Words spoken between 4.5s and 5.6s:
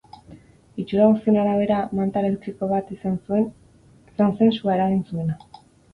sua eragin zuena.